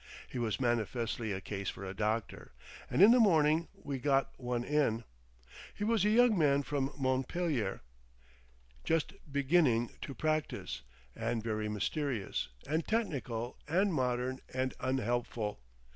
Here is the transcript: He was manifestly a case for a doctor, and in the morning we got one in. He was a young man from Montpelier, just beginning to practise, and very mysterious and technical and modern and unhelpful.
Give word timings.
He 0.27 0.39
was 0.39 0.59
manifestly 0.59 1.31
a 1.31 1.39
case 1.41 1.69
for 1.69 1.85
a 1.85 1.93
doctor, 1.93 2.53
and 2.89 3.03
in 3.03 3.11
the 3.11 3.19
morning 3.19 3.67
we 3.75 3.99
got 3.99 4.31
one 4.39 4.63
in. 4.63 5.03
He 5.75 5.83
was 5.83 6.03
a 6.03 6.09
young 6.09 6.35
man 6.35 6.63
from 6.63 6.91
Montpelier, 6.97 7.81
just 8.83 9.13
beginning 9.31 9.91
to 10.01 10.15
practise, 10.15 10.81
and 11.15 11.43
very 11.43 11.69
mysterious 11.69 12.47
and 12.67 12.87
technical 12.87 13.59
and 13.67 13.93
modern 13.93 14.39
and 14.51 14.73
unhelpful. 14.79 15.59